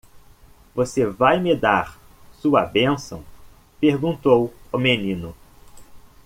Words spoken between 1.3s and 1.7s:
me